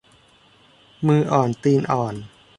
[1.07, 2.15] มืออ่อนตีนอ่อน